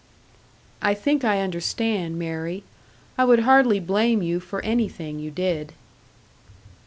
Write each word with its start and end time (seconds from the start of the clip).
"I 0.81 0.95
think 0.95 1.23
I 1.23 1.41
understand, 1.41 2.17
Mary. 2.17 2.63
I 3.19 3.23
would 3.25 3.41
hardly 3.41 3.79
blame 3.79 4.23
you 4.23 4.39
for 4.39 4.59
anything 4.65 5.19
you 5.19 5.29
did." 5.29 5.73